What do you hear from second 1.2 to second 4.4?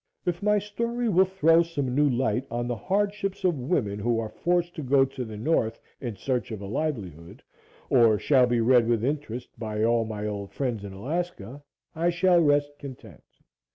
throw some new light on the hardships of women who are